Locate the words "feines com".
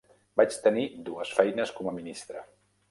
1.41-1.91